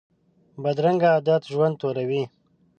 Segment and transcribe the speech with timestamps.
[0.63, 2.23] بدرنګه عادت ژوند توروي